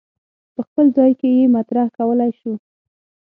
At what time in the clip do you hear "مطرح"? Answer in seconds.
1.55-1.87